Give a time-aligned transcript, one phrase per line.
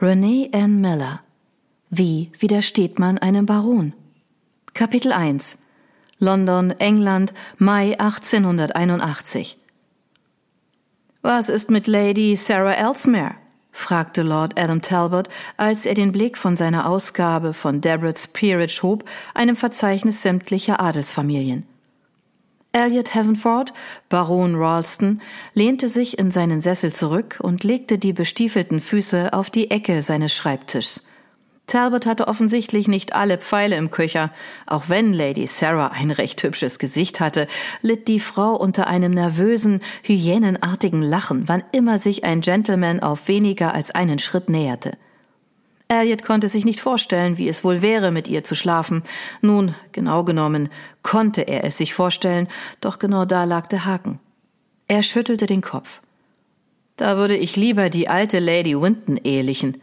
[0.00, 1.22] Renee Ann Miller.
[1.90, 3.94] Wie widersteht man einem Baron?
[4.72, 5.64] Kapitel 1
[6.20, 9.58] London, England, Mai 1881
[11.22, 13.34] Was ist mit Lady Sarah Ellesmere?
[13.72, 19.04] fragte Lord Adam Talbot, als er den Blick von seiner Ausgabe von Debrets Peerage hob,
[19.34, 21.66] einem Verzeichnis sämtlicher Adelsfamilien.
[22.72, 23.72] Elliot Havenford,
[24.08, 25.20] Baron Ralston,
[25.54, 30.34] lehnte sich in seinen Sessel zurück und legte die bestiefelten Füße auf die Ecke seines
[30.34, 31.02] Schreibtischs.
[31.66, 34.32] Talbot hatte offensichtlich nicht alle Pfeile im Köcher.
[34.66, 37.46] Auch wenn Lady Sarah ein recht hübsches Gesicht hatte,
[37.82, 43.74] litt die Frau unter einem nervösen, hyänenartigen Lachen, wann immer sich ein Gentleman auf weniger
[43.74, 44.92] als einen Schritt näherte.
[45.88, 49.02] Elliot konnte sich nicht vorstellen, wie es wohl wäre, mit ihr zu schlafen.
[49.40, 50.68] Nun, genau genommen,
[51.02, 52.48] konnte er es sich vorstellen,
[52.82, 54.20] doch genau da lag der Haken.
[54.86, 56.02] Er schüttelte den Kopf.
[56.96, 59.80] Da würde ich lieber die alte Lady Winton ehelichen.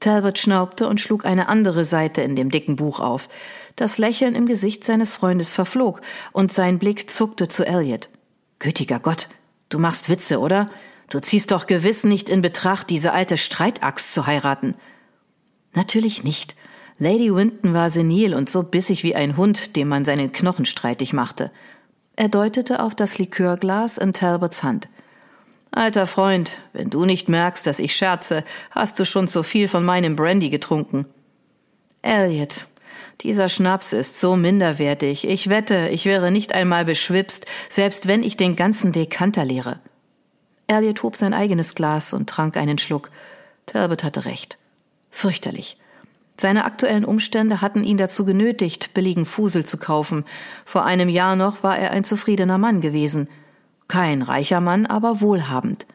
[0.00, 3.28] Talbot schnaubte und schlug eine andere Seite in dem dicken Buch auf.
[3.76, 6.00] Das Lächeln im Gesicht seines Freundes verflog,
[6.32, 8.08] und sein Blick zuckte zu Elliot.
[8.58, 9.28] Gütiger Gott,
[9.68, 10.66] du machst Witze, oder?
[11.10, 14.74] Du ziehst doch gewiss nicht in Betracht, diese alte Streitaxt zu heiraten.
[15.76, 16.56] Natürlich nicht.
[16.98, 21.12] Lady Winton war senil und so bissig wie ein Hund, dem man seinen Knochen streitig
[21.12, 21.52] machte.
[22.16, 24.88] Er deutete auf das Likörglas in Talbots Hand.
[25.72, 29.84] Alter Freund, wenn du nicht merkst, dass ich scherze, hast du schon zu viel von
[29.84, 31.04] meinem Brandy getrunken.
[32.00, 32.66] Elliot,
[33.20, 35.28] dieser Schnaps ist so minderwertig.
[35.28, 39.80] Ich wette, ich wäre nicht einmal beschwipst, selbst wenn ich den ganzen Dekanter leere.
[40.68, 43.10] Elliot hob sein eigenes Glas und trank einen Schluck.
[43.66, 44.56] Talbot hatte recht.
[45.16, 45.78] Fürchterlich.
[46.36, 50.26] Seine aktuellen Umstände hatten ihn dazu genötigt, billigen Fusel zu kaufen.
[50.66, 53.30] Vor einem Jahr noch war er ein zufriedener Mann gewesen.
[53.88, 55.86] Kein reicher Mann, aber wohlhabend.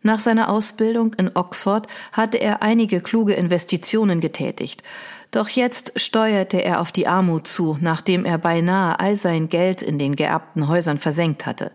[0.00, 4.82] Nach seiner Ausbildung in Oxford hatte er einige kluge Investitionen getätigt.
[5.30, 9.98] Doch jetzt steuerte er auf die Armut zu, nachdem er beinahe all sein Geld in
[9.98, 11.70] den geerbten Häusern versenkt hatte.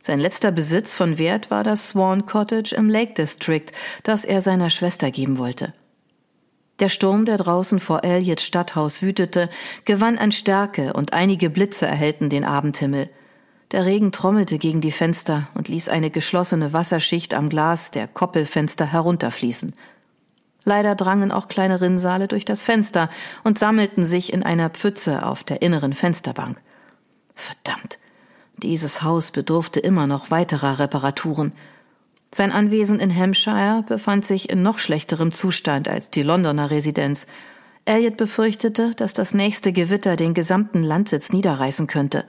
[0.00, 3.66] Sein letzter Besitz von Wert war das Swan Cottage im Lake District,
[4.04, 5.72] das er seiner Schwester geben wollte.
[6.80, 9.48] Der Sturm, der draußen vor Elliots Stadthaus wütete,
[9.84, 13.08] gewann an Stärke und einige Blitze erhellten den Abendhimmel.
[13.70, 18.86] Der Regen trommelte gegen die Fenster und ließ eine geschlossene Wasserschicht am Glas der Koppelfenster
[18.86, 19.74] herunterfließen.
[20.64, 23.10] Leider drangen auch kleine Rinnsale durch das Fenster
[23.44, 26.60] und sammelten sich in einer Pfütze auf der inneren Fensterbank.
[27.34, 27.98] Verdammt,
[28.56, 31.52] dieses Haus bedurfte immer noch weiterer Reparaturen.
[32.34, 37.28] Sein Anwesen in Hampshire befand sich in noch schlechterem Zustand als die Londoner Residenz.
[37.84, 42.24] Elliot befürchtete, dass das nächste Gewitter den gesamten Landsitz niederreißen könnte.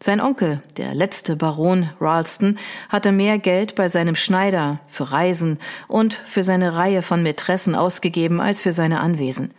[0.00, 2.58] Sein Onkel, der letzte Baron Ralston,
[2.88, 8.40] hatte mehr Geld bei seinem Schneider für Reisen und für seine Reihe von Mätressen ausgegeben
[8.40, 9.54] als für seine Anwesen.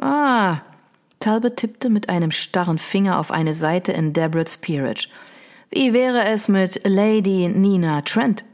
[0.00, 0.56] Ah,
[1.20, 5.06] Talbot tippte mit einem starren Finger auf eine Seite in Debrets Peerage.
[5.70, 8.44] Wie wäre es mit Lady Nina Trent?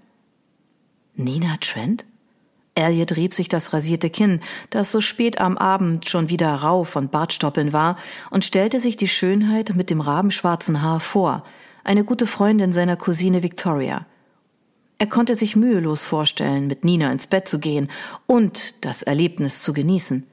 [1.15, 2.05] Nina Trent?
[2.75, 4.41] Elliot rieb sich das rasierte Kinn,
[4.71, 7.99] das so spät am Abend schon wieder rau von Bartstoppeln war,
[8.31, 11.45] und stellte sich die Schönheit mit dem rabenschwarzen Haar vor,
[11.85, 14.07] eine gute Freundin seiner Cousine Victoria.
[14.99, 17.91] Er konnte sich mühelos vorstellen, mit Nina ins Bett zu gehen
[18.27, 20.27] und das Erlebnis zu genießen.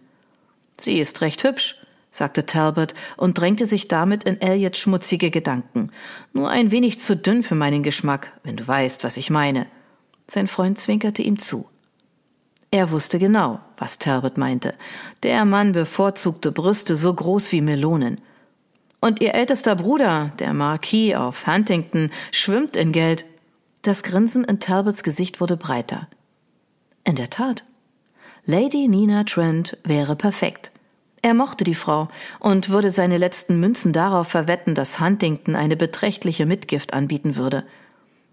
[0.77, 1.75] Sie ist recht hübsch,
[2.11, 5.91] sagte Talbot und drängte sich damit in Elliots schmutzige Gedanken.
[6.33, 9.65] Nur ein wenig zu dünn für meinen Geschmack, wenn du weißt, was ich meine.
[10.29, 11.67] Sein Freund zwinkerte ihm zu.
[12.71, 14.75] Er wusste genau, was Talbot meinte.
[15.23, 18.21] Der Mann bevorzugte Brüste so groß wie Melonen.
[19.01, 23.25] Und ihr ältester Bruder, der Marquis auf Huntington, schwimmt in Geld.
[23.81, 26.07] Das Grinsen in Talbots Gesicht wurde breiter.
[27.05, 27.63] In der Tat.
[28.45, 30.71] Lady Nina Trent wäre perfekt.
[31.21, 32.09] Er mochte die Frau
[32.39, 37.65] und würde seine letzten Münzen darauf verwetten, dass Huntington eine beträchtliche Mitgift anbieten würde.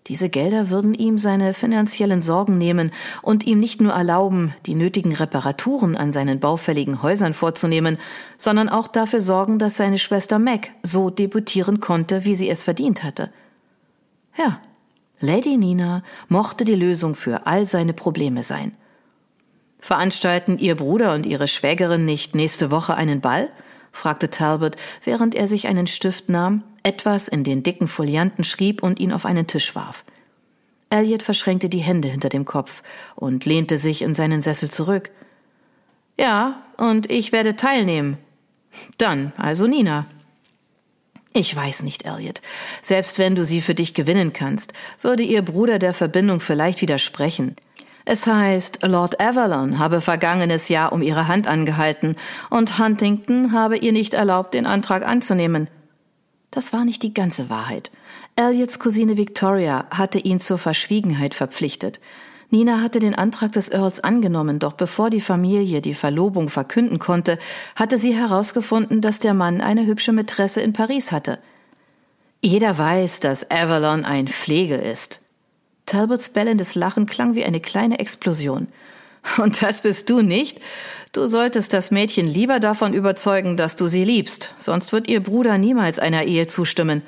[0.08, 5.12] Diese Gelder würden ihm seine finanziellen Sorgen nehmen und ihm nicht nur erlauben, die nötigen
[5.12, 7.98] Reparaturen an seinen baufälligen Häusern vorzunehmen,
[8.38, 13.02] sondern auch dafür sorgen, dass seine Schwester Mac so debütieren konnte, wie sie es verdient
[13.02, 13.32] hatte.
[14.38, 14.60] Ja,
[15.20, 18.72] Lady Nina mochte die Lösung für all seine Probleme sein.
[19.80, 23.50] Veranstalten Ihr Bruder und Ihre Schwägerin nicht nächste Woche einen Ball?
[23.96, 29.00] Fragte Talbot, während er sich einen Stift nahm, etwas in den dicken Folianten schrieb und
[29.00, 30.04] ihn auf einen Tisch warf.
[30.90, 32.82] Elliot verschränkte die Hände hinter dem Kopf
[33.16, 35.10] und lehnte sich in seinen Sessel zurück.
[36.18, 38.18] Ja, und ich werde teilnehmen.
[38.98, 40.06] Dann also Nina.
[41.32, 42.40] Ich weiß nicht, Elliot.
[42.80, 44.72] Selbst wenn du sie für dich gewinnen kannst,
[45.02, 47.56] würde ihr Bruder der Verbindung vielleicht widersprechen.
[48.08, 52.14] Es heißt, Lord Avalon habe vergangenes Jahr um ihre Hand angehalten
[52.50, 55.68] und Huntington habe ihr nicht erlaubt, den Antrag anzunehmen.
[56.52, 57.90] Das war nicht die ganze Wahrheit.
[58.36, 61.98] Elliots Cousine Victoria hatte ihn zur Verschwiegenheit verpflichtet.
[62.48, 67.40] Nina hatte den Antrag des Earls angenommen, doch bevor die Familie die Verlobung verkünden konnte,
[67.74, 71.40] hatte sie herausgefunden, dass der Mann eine hübsche Mätresse in Paris hatte.
[72.40, 75.22] Jeder weiß, dass Avalon ein Flegel ist.
[75.86, 78.68] Talbots bellendes Lachen klang wie eine kleine Explosion.
[79.38, 80.60] Und das bist du nicht?
[81.12, 85.58] Du solltest das Mädchen lieber davon überzeugen, dass du sie liebst, sonst wird ihr Bruder
[85.58, 87.02] niemals einer Ehe zustimmen.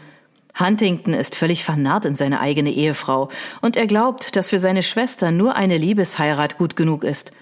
[0.58, 3.28] Huntington ist völlig vernarrt in seine eigene Ehefrau,
[3.60, 7.32] und er glaubt, dass für seine Schwester nur eine Liebesheirat gut genug ist.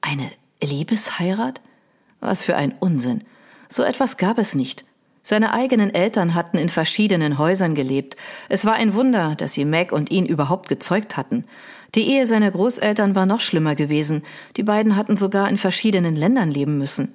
[0.00, 0.30] Eine
[0.62, 1.60] Liebesheirat?
[2.20, 3.24] Was für ein Unsinn.
[3.68, 4.84] So etwas gab es nicht.
[5.28, 8.16] Seine eigenen Eltern hatten in verschiedenen Häusern gelebt.
[8.48, 11.44] Es war ein Wunder, dass sie Meg und ihn überhaupt gezeugt hatten.
[11.94, 14.22] Die Ehe seiner Großeltern war noch schlimmer gewesen.
[14.56, 17.14] Die beiden hatten sogar in verschiedenen Ländern leben müssen.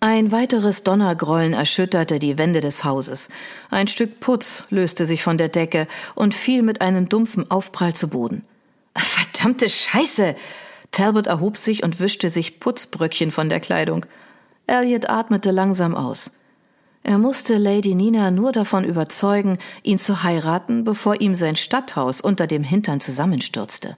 [0.00, 3.30] Ein weiteres Donnergrollen erschütterte die Wände des Hauses.
[3.70, 8.08] Ein Stück Putz löste sich von der Decke und fiel mit einem dumpfen Aufprall zu
[8.08, 8.44] Boden.
[8.94, 10.36] Verdammte Scheiße!
[10.90, 14.04] Talbot erhob sich und wischte sich Putzbröckchen von der Kleidung.
[14.66, 16.32] Elliot atmete langsam aus.
[17.02, 22.46] Er musste Lady Nina nur davon überzeugen, ihn zu heiraten, bevor ihm sein Stadthaus unter
[22.46, 23.96] dem Hintern zusammenstürzte.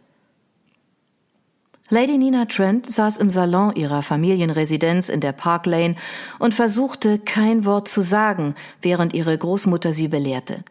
[1.88, 5.96] Lady Nina Trent saß im Salon ihrer Familienresidenz in der Park Lane
[6.38, 10.64] und versuchte kein Wort zu sagen, während ihre Großmutter sie belehrte.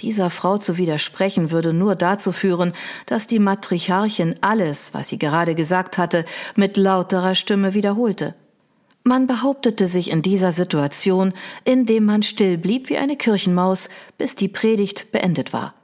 [0.00, 2.72] Dieser Frau zu widersprechen würde nur dazu führen,
[3.06, 6.24] dass die Matriarchin alles, was sie gerade gesagt hatte,
[6.56, 8.34] mit lauterer Stimme wiederholte.
[9.04, 11.32] Man behauptete sich in dieser Situation,
[11.64, 15.74] indem man still blieb wie eine Kirchenmaus, bis die Predigt beendet war.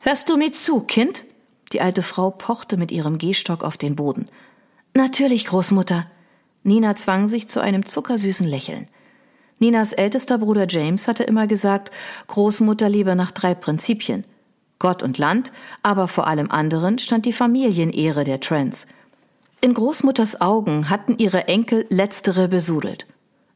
[0.00, 1.24] Hörst du mir zu, Kind?
[1.72, 4.28] Die alte Frau pochte mit ihrem Gehstock auf den Boden.
[4.94, 6.06] Natürlich, Großmutter.
[6.62, 8.86] Nina zwang sich zu einem zuckersüßen Lächeln.
[9.58, 11.90] Ninas ältester Bruder James hatte immer gesagt,
[12.28, 14.24] Großmutter liebe nach drei Prinzipien.
[14.78, 15.52] Gott und Land,
[15.82, 18.86] aber vor allem anderen stand die Familienehre der Trents.
[19.64, 23.06] In Großmutters Augen hatten ihre Enkel letztere besudelt.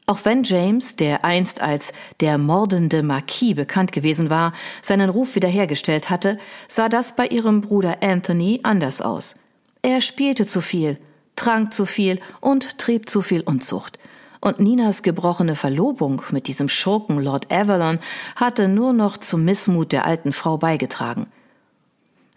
[0.06, 6.08] Auch wenn James, der einst als der mordende Marquis bekannt gewesen war, seinen Ruf wiederhergestellt
[6.08, 9.34] hatte, sah das bei ihrem Bruder Anthony anders aus.
[9.82, 10.96] Er spielte zu viel,
[11.36, 13.98] trank zu viel und trieb zu viel Unzucht.
[14.40, 17.98] Und Ninas gebrochene Verlobung mit diesem Schurken Lord Avalon
[18.34, 21.26] hatte nur noch zum Missmut der alten Frau beigetragen.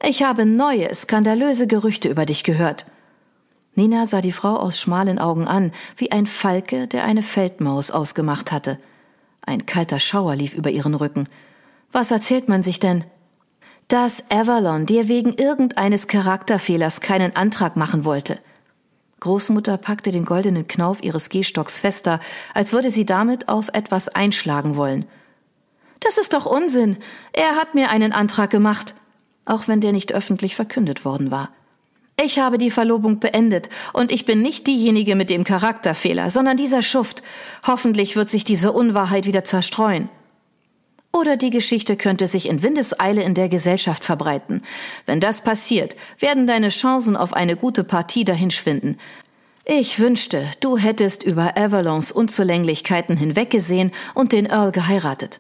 [0.06, 2.86] Ich habe neue, skandalöse Gerüchte über dich gehört,
[3.74, 8.52] Nina sah die Frau aus schmalen Augen an, wie ein Falke, der eine Feldmaus ausgemacht
[8.52, 8.78] hatte.
[9.42, 11.28] Ein kalter Schauer lief über ihren Rücken.
[11.92, 13.06] Was erzählt man sich denn?
[13.88, 18.40] Dass Avalon dir wegen irgendeines Charakterfehlers keinen Antrag machen wollte.
[19.22, 22.20] Großmutter packte den goldenen Knauf ihres Gehstocks fester,
[22.54, 25.06] als würde sie damit auf etwas einschlagen wollen.
[26.00, 26.98] Das ist doch Unsinn.
[27.32, 28.96] Er hat mir einen Antrag gemacht,
[29.46, 31.50] auch wenn der nicht öffentlich verkündet worden war.
[32.24, 36.84] Ich habe die Verlobung beendet und ich bin nicht diejenige mit dem Charakterfehler, sondern dieser
[36.84, 37.24] Schuft.
[37.66, 40.10] Hoffentlich wird sich diese Unwahrheit wieder zerstreuen.
[41.14, 44.62] Oder die Geschichte könnte sich in Windeseile in der Gesellschaft verbreiten.
[45.06, 48.98] Wenn das passiert, werden deine Chancen auf eine gute Partie dahinschwinden.
[49.66, 55.40] Ich wünschte, du hättest über Avalons Unzulänglichkeiten hinweggesehen und den Earl geheiratet.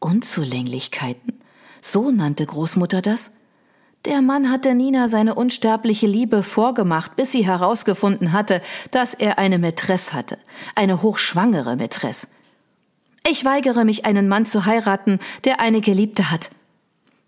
[0.00, 1.38] Unzulänglichkeiten?
[1.80, 3.32] So nannte Großmutter das?
[4.04, 9.58] Der Mann hatte Nina seine unsterbliche Liebe vorgemacht, bis sie herausgefunden hatte, dass er eine
[9.58, 10.38] Mätresse hatte,
[10.74, 12.28] eine hochschwangere Mätresse.
[13.26, 16.50] Ich weigere mich, einen Mann zu heiraten, der eine Geliebte hat.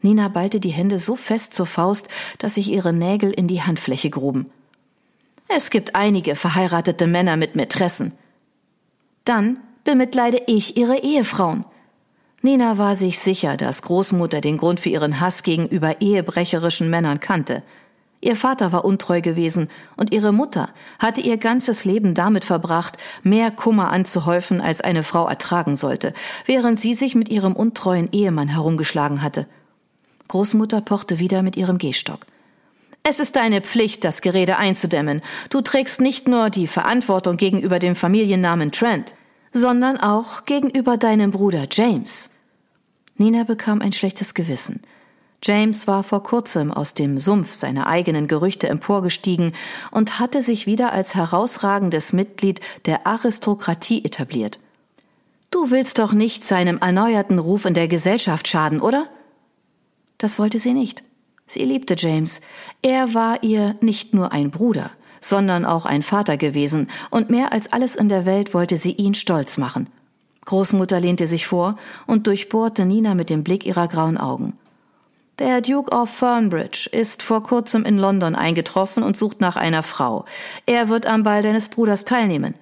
[0.03, 4.11] Nina ballte die Hände so fest zur Faust, dass sich ihre Nägel in die Handfläche
[4.11, 4.51] gruben.
[5.49, 8.13] Es gibt einige verheiratete Männer mit Mätressen.
[9.25, 11.65] Dann bemitleide ich ihre Ehefrauen.
[12.47, 17.65] Nina war sich sicher, dass Großmutter den Grund für ihren Hass gegenüber ehebrecherischen Männern kannte.
[18.21, 20.69] Ihr Vater war untreu gewesen und ihre Mutter
[21.01, 26.79] hatte ihr ganzes Leben damit verbracht, mehr Kummer anzuhäufen, als eine Frau ertragen sollte, während
[26.79, 29.49] sie sich mit ihrem untreuen Ehemann herumgeschlagen hatte.
[30.29, 32.21] Großmutter pochte wieder mit ihrem Gehstock.
[33.03, 35.21] Es ist deine Pflicht, das Gerede einzudämmen.
[35.51, 39.17] Du trägst nicht nur die Verantwortung gegenüber dem Familiennamen Trent,
[39.51, 42.36] sondern auch gegenüber deinem Bruder James.
[43.19, 44.81] Nina bekam ein schlechtes Gewissen.
[45.43, 49.53] James war vor kurzem aus dem Sumpf seiner eigenen Gerüchte emporgestiegen
[49.91, 54.59] und hatte sich wieder als herausragendes Mitglied der Aristokratie etabliert.
[55.51, 59.07] Du willst doch nicht seinem erneuerten Ruf in der Gesellschaft schaden, oder?
[60.19, 61.05] Das wollte sie nicht.
[61.47, 62.41] Sie liebte James.
[62.83, 67.73] Er war ihr nicht nur ein Bruder, sondern auch ein Vater gewesen, und mehr als
[67.73, 69.89] alles in der Welt wollte sie ihn stolz machen.
[70.47, 71.77] Großmutter lehnte sich vor
[72.07, 74.55] und durchbohrte Nina mit dem Blick ihrer grauen Augen.
[75.39, 80.25] Der Duke of Fernbridge ist vor kurzem in London eingetroffen und sucht nach einer Frau.
[80.65, 82.55] Er wird am Ball deines Bruders teilnehmen.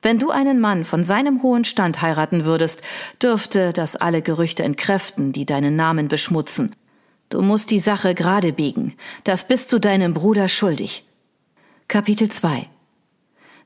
[0.00, 2.82] Wenn du einen Mann von seinem hohen Stand heiraten würdest,
[3.20, 6.74] dürfte das alle Gerüchte entkräften, die deinen Namen beschmutzen.
[7.30, 8.94] Du musst die Sache gerade biegen.
[9.24, 11.04] Das bist du deinem Bruder schuldig.
[11.88, 12.68] Kapitel 2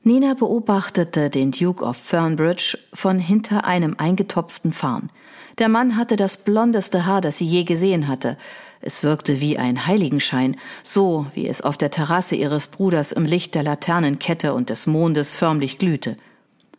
[0.07, 5.09] Nina beobachtete den Duke of Fernbridge von hinter einem eingetopften Farn.
[5.57, 8.37] Der Mann hatte das blondeste Haar, das sie je gesehen hatte.
[8.81, 13.55] Es wirkte wie ein Heiligenschein, so wie es auf der Terrasse ihres Bruders im Licht
[13.55, 16.17] der Laternenkette und des Mondes förmlich glühte.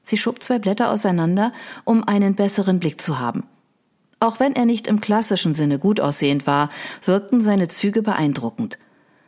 [0.05, 1.53] Sie schob zwei Blätter auseinander,
[1.83, 3.43] um einen besseren Blick zu haben.
[4.21, 6.71] Auch wenn er nicht im klassischen Sinne gut aussehend war,
[7.05, 8.79] wirkten seine Züge beeindruckend.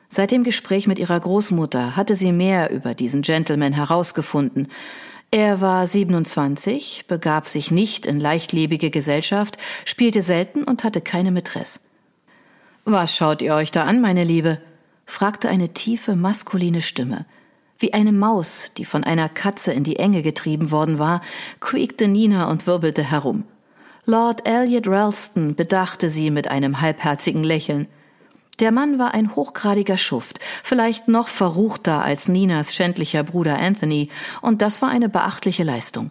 [0.09, 4.69] Seit dem Gespräch mit ihrer Großmutter hatte sie mehr über diesen Gentleman herausgefunden.
[5.31, 11.81] Er war 27, begab sich nicht in leichtlebige Gesellschaft, spielte selten und hatte keine Mätresse.
[12.87, 14.63] Was schaut ihr euch da an, meine Liebe?
[15.05, 17.27] fragte eine tiefe, maskuline Stimme.
[17.79, 21.21] Wie eine Maus, die von einer Katze in die Enge getrieben worden war,
[21.61, 23.45] quiekte Nina und wirbelte herum.
[24.07, 27.89] Lord Elliot Ralston bedachte sie mit einem halbherzigen Lächeln.
[28.61, 34.09] Der Mann war ein hochgradiger Schuft, vielleicht noch verruchter als Ninas schändlicher Bruder Anthony,
[34.43, 36.11] und das war eine beachtliche Leistung.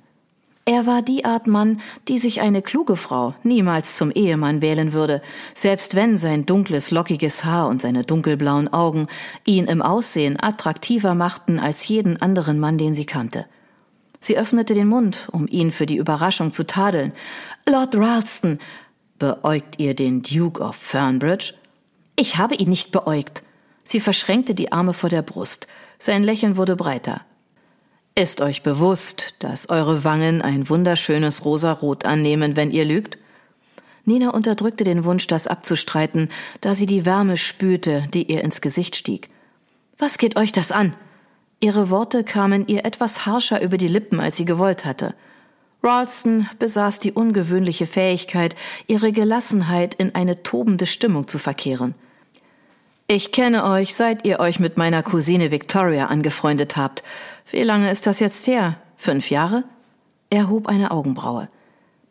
[0.63, 5.21] Er war die Art Mann, die sich eine kluge Frau niemals zum Ehemann wählen würde,
[5.53, 9.07] selbst wenn sein dunkles, lockiges Haar und seine dunkelblauen Augen
[9.45, 13.45] ihn im Aussehen attraktiver machten als jeden anderen Mann, den sie kannte.
[14.19, 17.13] Sie öffnete den Mund, um ihn für die Überraschung zu tadeln.
[17.69, 18.59] Lord Ralston,
[19.19, 21.53] beäugt ihr den Duke of Fernbridge?
[22.19, 23.43] Ich habe ihn nicht beäugt.
[23.83, 25.67] Sie verschränkte die Arme vor der Brust.
[25.99, 27.21] Sein Lächeln wurde breiter.
[28.15, 33.19] Ist euch bewusst, dass eure Wangen ein wunderschönes Rosarot annehmen, wenn ihr lügt?
[34.03, 36.29] Nina unterdrückte den Wunsch, das abzustreiten,
[36.61, 39.29] da sie die Wärme spürte, die ihr ins Gesicht stieg.
[39.99, 40.95] Was geht euch das an?
[41.59, 45.13] Ihre Worte kamen ihr etwas harscher über die Lippen, als sie gewollt hatte.
[45.83, 48.55] Ralston besaß die ungewöhnliche Fähigkeit,
[48.87, 51.93] ihre Gelassenheit in eine tobende Stimmung zu verkehren.
[53.09, 57.03] Ich kenne euch, seit ihr euch mit meiner Cousine Victoria angefreundet habt.
[57.49, 58.75] Wie lange ist das jetzt her?
[58.97, 59.63] Fünf Jahre?
[60.29, 61.47] Er hob eine Augenbraue.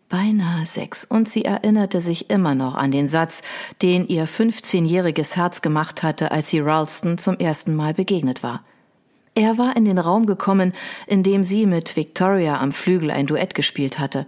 [0.09, 3.43] Beinahe sechs, und sie erinnerte sich immer noch an den Satz,
[3.83, 8.63] den ihr fünfzehnjähriges Herz gemacht hatte, als sie Ralston zum ersten Mal begegnet war.
[9.35, 10.73] Er war in den Raum gekommen,
[11.07, 14.25] in dem sie mit Victoria am Flügel ein Duett gespielt hatte.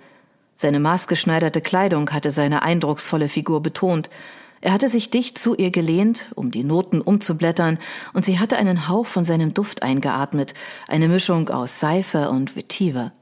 [0.55, 4.11] Seine maßgeschneiderte Kleidung hatte seine eindrucksvolle Figur betont,
[4.61, 7.79] er hatte sich dicht zu ihr gelehnt, um die Noten umzublättern,
[8.13, 10.55] und sie hatte einen Hauch von seinem Duft eingeatmet,
[10.89, 13.13] eine Mischung aus Seife und Vetiver.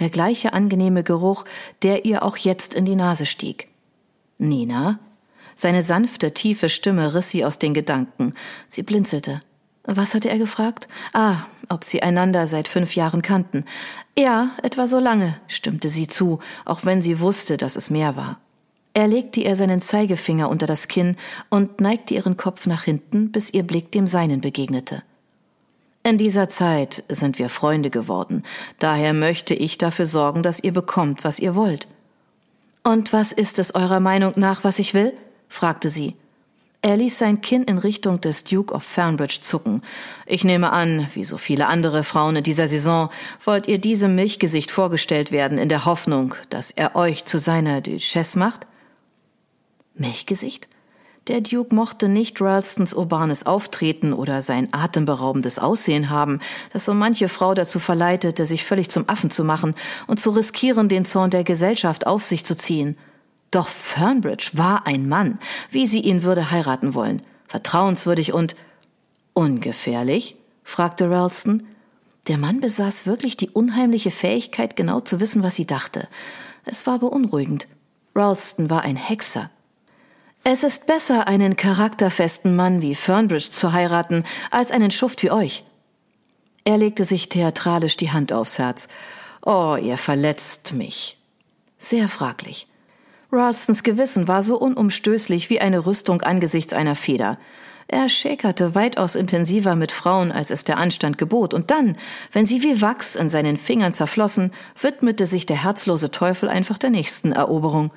[0.00, 1.44] Der gleiche angenehme Geruch,
[1.82, 3.68] der ihr auch jetzt in die Nase stieg.
[4.38, 4.98] Nina?
[5.54, 8.34] Seine sanfte, tiefe Stimme riss sie aus den Gedanken.
[8.68, 9.40] Sie blinzelte.
[9.82, 10.86] Was hatte er gefragt?
[11.12, 13.64] Ah, ob sie einander seit fünf Jahren kannten.
[14.16, 18.38] Ja, etwa so lange, stimmte sie zu, auch wenn sie wusste, dass es mehr war.
[18.98, 21.14] Er legte ihr seinen Zeigefinger unter das Kinn
[21.50, 25.04] und neigte ihren Kopf nach hinten, bis ihr Blick dem seinen begegnete.
[26.02, 28.42] In dieser Zeit sind wir Freunde geworden,
[28.80, 31.86] daher möchte ich dafür sorgen, dass ihr bekommt, was ihr wollt.
[32.82, 35.12] Und was ist es eurer Meinung nach, was ich will?
[35.48, 36.16] fragte sie.
[36.82, 39.82] Er ließ sein Kinn in Richtung des Duke of Fernbridge zucken.
[40.26, 43.10] Ich nehme an, wie so viele andere Frauen in dieser Saison,
[43.44, 48.36] wollt ihr diesem Milchgesicht vorgestellt werden in der Hoffnung, dass er euch zu seiner Duchesse
[48.40, 48.67] macht?
[50.00, 50.68] Milchgesicht?
[51.28, 56.38] Der Duke mochte nicht Ralstons urbanes Auftreten oder sein atemberaubendes Aussehen haben,
[56.72, 59.74] das so manche Frau dazu verleitete, sich völlig zum Affen zu machen
[60.06, 62.96] und zu riskieren, den Zorn der Gesellschaft auf sich zu ziehen.
[63.50, 65.38] Doch Fernbridge war ein Mann,
[65.70, 67.20] wie sie ihn würde heiraten wollen.
[67.46, 68.56] Vertrauenswürdig und
[69.34, 70.36] ungefährlich?
[70.64, 71.62] fragte Ralston.
[72.26, 76.08] Der Mann besaß wirklich die unheimliche Fähigkeit, genau zu wissen, was sie dachte.
[76.64, 77.68] Es war beunruhigend.
[78.14, 79.50] Ralston war ein Hexer.
[80.50, 85.62] Es ist besser, einen charakterfesten Mann wie Fernbridge zu heiraten, als einen Schuft wie euch.
[86.64, 88.88] Er legte sich theatralisch die Hand aufs Herz.
[89.44, 91.18] Oh, ihr verletzt mich.
[91.76, 92.66] Sehr fraglich.
[93.30, 97.38] Ralstons Gewissen war so unumstößlich wie eine Rüstung angesichts einer Feder.
[97.86, 101.98] Er schäkerte weitaus intensiver mit Frauen, als es der Anstand gebot, und dann,
[102.32, 106.88] wenn sie wie Wachs in seinen Fingern zerflossen, widmete sich der herzlose Teufel einfach der
[106.88, 107.92] nächsten Eroberung.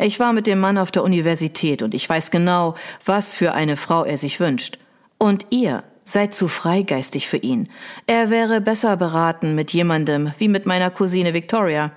[0.00, 2.74] Ich war mit dem Mann auf der Universität und ich weiß genau,
[3.04, 4.78] was für eine Frau er sich wünscht.
[5.18, 7.68] Und ihr seid zu freigeistig für ihn.
[8.06, 11.90] Er wäre besser beraten mit jemandem wie mit meiner Cousine Victoria.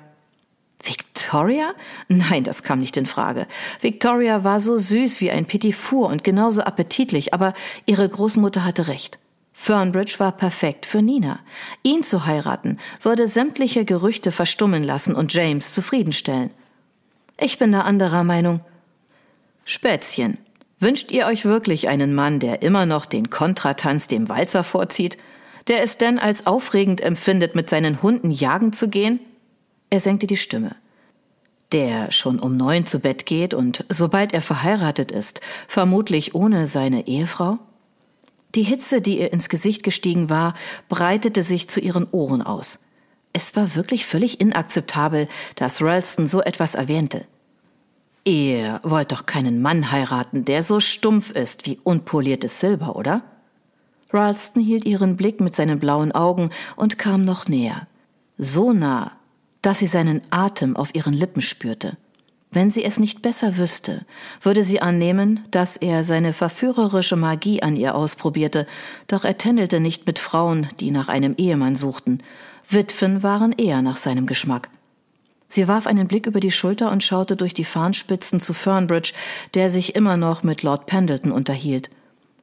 [0.84, 1.74] Victoria?
[2.08, 3.46] Nein, das kam nicht in Frage.
[3.82, 7.54] Victoria war so süß wie ein Petit Four und genauso appetitlich, aber
[7.86, 9.20] ihre Großmutter hatte recht.
[9.54, 11.40] Fernbridge war perfekt für Nina.
[11.84, 16.50] Ihn zu heiraten würde sämtliche Gerüchte verstummen lassen und James zufriedenstellen.
[17.44, 18.60] Ich bin da anderer Meinung.
[19.66, 20.38] Spätzchen,
[20.78, 25.18] wünscht ihr euch wirklich einen Mann, der immer noch den Kontratanz dem Walzer vorzieht,
[25.68, 29.20] der es denn als aufregend empfindet, mit seinen Hunden jagen zu gehen?
[29.90, 30.76] Er senkte die Stimme.
[31.72, 37.08] Der schon um neun zu Bett geht und sobald er verheiratet ist, vermutlich ohne seine
[37.08, 37.58] Ehefrau?
[38.54, 40.54] Die Hitze, die ihr ins Gesicht gestiegen war,
[40.90, 42.82] breitete sich zu ihren Ohren aus.
[43.34, 47.26] Es war wirklich völlig inakzeptabel, dass Ralston so etwas erwähnte.
[48.24, 53.24] Ihr wollt doch keinen Mann heiraten, der so stumpf ist wie unpoliertes Silber, oder?
[54.14, 57.88] Ralston hielt ihren Blick mit seinen blauen Augen und kam noch näher.
[58.38, 59.14] So nah,
[59.62, 61.98] dass sie seinen Atem auf ihren Lippen spürte.
[62.52, 64.06] Wenn sie es nicht besser wüsste,
[64.42, 68.68] würde sie annehmen, dass er seine verführerische Magie an ihr ausprobierte,
[69.08, 72.22] doch er tändelte nicht mit Frauen, die nach einem Ehemann suchten.
[72.70, 74.70] Witwen waren eher nach seinem Geschmack.
[75.52, 79.12] Sie warf einen Blick über die Schulter und schaute durch die Fahnenspitzen zu Fernbridge,
[79.54, 81.90] der sich immer noch mit Lord Pendleton unterhielt.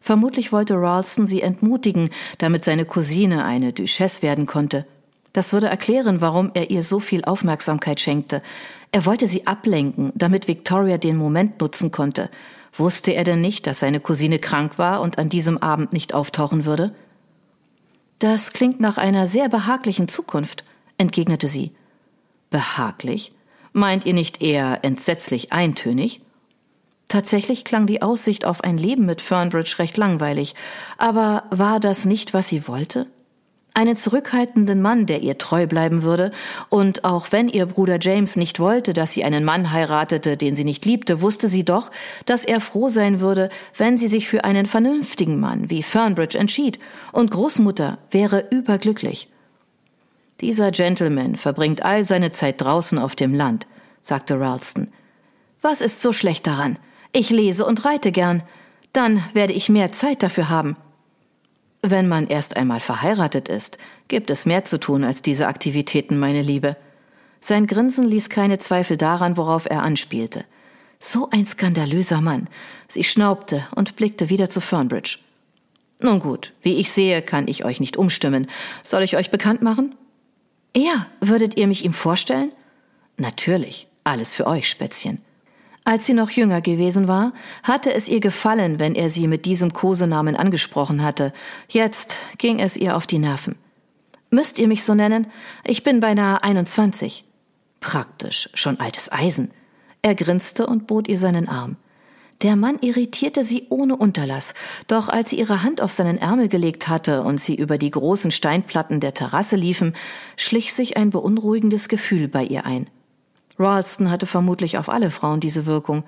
[0.02, 4.86] Vermutlich wollte Ralston sie entmutigen, damit seine Cousine eine Duchesse werden konnte.
[5.32, 8.42] Das würde erklären, warum er ihr so viel Aufmerksamkeit schenkte.
[8.92, 12.28] Er wollte sie ablenken, damit Victoria den Moment nutzen konnte.
[12.74, 16.66] Wusste er denn nicht, dass seine Cousine krank war und an diesem Abend nicht auftauchen
[16.66, 16.94] würde?
[18.18, 20.64] Das klingt nach einer sehr behaglichen Zukunft,
[20.98, 21.72] entgegnete sie.
[22.50, 23.32] Behaglich?
[23.72, 26.20] Meint ihr nicht eher entsetzlich eintönig?
[27.08, 30.54] Tatsächlich klang die Aussicht auf ein Leben mit Fernbridge recht langweilig,
[30.98, 33.06] aber war das nicht, was sie wollte?
[33.78, 36.32] einen zurückhaltenden Mann, der ihr treu bleiben würde,
[36.68, 40.64] und auch wenn ihr Bruder James nicht wollte, dass sie einen Mann heiratete, den sie
[40.64, 41.92] nicht liebte, wusste sie doch,
[42.26, 46.80] dass er froh sein würde, wenn sie sich für einen vernünftigen Mann wie Fernbridge entschied,
[47.12, 49.28] und Großmutter wäre überglücklich.
[50.40, 53.66] Dieser Gentleman verbringt all seine Zeit draußen auf dem Land,
[54.02, 54.92] sagte Ralston.
[55.62, 56.78] Was ist so schlecht daran?
[57.12, 58.42] Ich lese und reite gern.
[58.92, 60.76] Dann werde ich mehr Zeit dafür haben.
[61.82, 66.42] Wenn man erst einmal verheiratet ist, gibt es mehr zu tun als diese Aktivitäten, meine
[66.42, 66.76] Liebe.
[67.40, 70.44] Sein Grinsen ließ keine Zweifel daran, worauf er anspielte.
[71.00, 72.48] So ein skandalöser Mann.
[72.88, 75.18] Sie schnaubte und blickte wieder zu Fernbridge.
[76.00, 78.48] Nun gut, wie ich sehe, kann ich euch nicht umstimmen.
[78.82, 79.94] Soll ich euch bekannt machen?
[80.76, 82.52] Ja, würdet ihr mich ihm vorstellen?
[83.16, 85.22] Natürlich, alles für euch, Spätzchen.
[85.84, 89.72] Als sie noch jünger gewesen war, hatte es ihr gefallen, wenn er sie mit diesem
[89.72, 91.32] Kosenamen angesprochen hatte.
[91.68, 93.56] Jetzt ging es ihr auf die Nerven.
[94.30, 95.28] Müsst ihr mich so nennen?
[95.64, 97.24] Ich bin beinahe 21.
[97.80, 99.50] Praktisch, schon altes Eisen.
[100.02, 101.76] Er grinste und bot ihr seinen Arm.
[102.42, 104.54] Der Mann irritierte sie ohne Unterlass,
[104.86, 108.30] doch als sie ihre Hand auf seinen Ärmel gelegt hatte und sie über die großen
[108.30, 109.94] Steinplatten der Terrasse liefen,
[110.36, 112.88] schlich sich ein beunruhigendes Gefühl bei ihr ein.
[113.58, 116.04] Ralston hatte vermutlich auf alle Frauen diese Wirkung.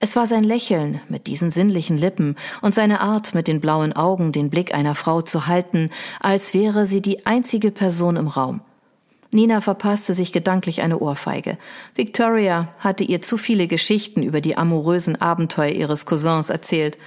[0.00, 4.32] Es war sein Lächeln mit diesen sinnlichen Lippen und seine Art mit den blauen Augen
[4.32, 8.62] den Blick einer Frau zu halten, als wäre sie die einzige Person im Raum.
[9.32, 11.58] Nina verpasste sich gedanklich eine Ohrfeige.
[11.94, 16.98] Victoria hatte ihr zu viele Geschichten über die amorösen Abenteuer ihres Cousins erzählt.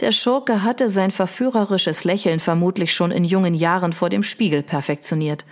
[0.00, 5.44] Der Schurke hatte sein verführerisches Lächeln vermutlich schon in jungen Jahren vor dem Spiegel perfektioniert.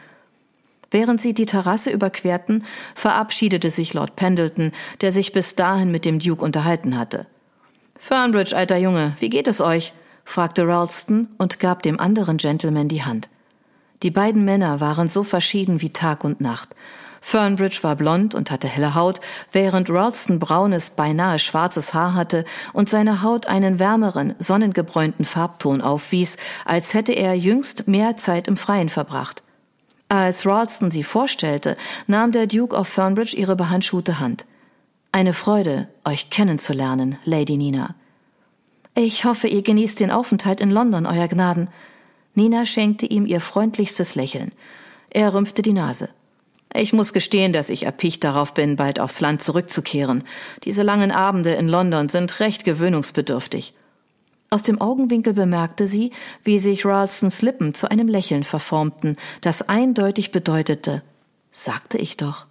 [0.91, 6.19] Während sie die Terrasse überquerten, verabschiedete sich Lord Pendleton, der sich bis dahin mit dem
[6.19, 7.27] Duke unterhalten hatte.
[7.99, 9.93] Fernbridge, alter Junge, wie geht es euch?
[10.25, 13.29] fragte Ralston und gab dem anderen Gentleman die Hand.
[14.05, 16.77] Die beiden Männer waren so verschieden wie Tag und Nacht.
[17.23, 19.19] Fernbridge war blond und hatte helle Haut,
[19.51, 26.37] während Ralston braunes, beinahe schwarzes Haar hatte und seine Haut einen wärmeren, sonnengebräunten Farbton aufwies,
[26.67, 29.43] als hätte er jüngst mehr Zeit im Freien verbracht.
[30.11, 34.45] Als Ralston sie vorstellte, nahm der Duke of Fernbridge ihre behandschuhte Hand.
[35.13, 37.95] Eine Freude, euch kennenzulernen, Lady Nina.
[38.95, 41.71] Ich hoffe, ihr genießt den Aufenthalt in London, Euer Gnaden.
[42.35, 44.53] Nina schenkte ihm ihr freundlichstes Lächeln.
[45.11, 46.09] Er rümpfte die Nase.
[46.77, 50.25] Ich muss gestehen, dass ich erpicht darauf bin, bald aufs Land zurückzukehren.
[50.65, 53.75] Diese langen Abende in London sind recht gewöhnungsbedürftig.
[54.51, 56.11] Aus dem Augenwinkel bemerkte sie,
[56.43, 61.03] wie sich Ralstons Lippen zu einem Lächeln verformten, das eindeutig bedeutete,
[61.53, 62.47] sagte ich doch.